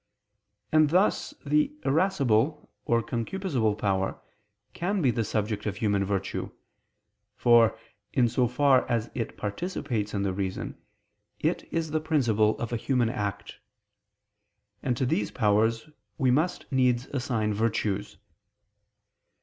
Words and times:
And 0.71 0.89
thus 0.89 1.35
the 1.45 1.75
irascible 1.85 2.71
or 2.85 3.03
concupiscible 3.03 3.77
power 3.77 4.19
can 4.73 4.99
be 4.99 5.11
the 5.11 5.23
subject 5.23 5.67
of 5.67 5.75
human 5.75 6.03
virtue: 6.03 6.49
for, 7.35 7.77
in 8.11 8.27
so 8.27 8.47
far 8.47 8.89
as 8.89 9.11
it 9.13 9.37
participates 9.37 10.15
in 10.15 10.23
the 10.23 10.33
reason, 10.33 10.75
it 11.39 11.71
is 11.71 11.91
the 11.91 12.01
principle 12.01 12.57
of 12.57 12.73
a 12.73 12.77
human 12.77 13.09
act. 13.09 13.59
And 14.81 14.97
to 14.97 15.05
these 15.05 15.29
powers 15.29 15.87
we 16.17 16.31
must 16.31 16.71
needs 16.71 17.05
assign 17.09 17.53
virtues. 17.53 18.17